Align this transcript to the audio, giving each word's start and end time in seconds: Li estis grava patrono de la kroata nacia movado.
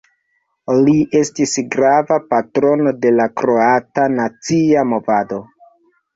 Li 0.85 0.95
estis 1.19 1.53
grava 1.75 2.17
patrono 2.31 2.95
de 3.05 3.13
la 3.19 3.29
kroata 3.43 4.09
nacia 4.17 4.89
movado. 4.97 5.41